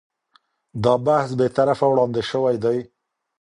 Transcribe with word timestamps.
دا 0.83 0.93
بحث 1.05 1.29
بې 1.39 1.47
طرفه 1.57 1.85
وړاندې 1.89 2.21
شوی 2.31 2.55
دی. 2.63 2.77